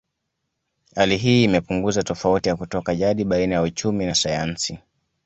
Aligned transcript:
Hali 0.95 1.17
hii 1.17 1.43
imepunguza 1.43 2.03
tofauti 2.03 2.49
ya 2.49 2.55
kutoka 2.55 2.95
jadi 2.95 3.23
baina 3.25 3.55
ya 3.55 3.61
uchumi 3.61 4.05
na 4.05 4.15
sayansi 4.15 4.79